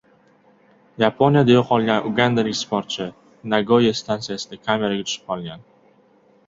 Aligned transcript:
Yaponiyada 1.03 1.53
yo‘qolgan 1.57 2.09
ugandalik 2.13 2.57
sportchi 2.63 3.09
Nagoya 3.55 3.93
stansiyasida 4.03 4.61
kameraga 4.67 5.07
tushib 5.11 5.31
qolgan 5.33 5.67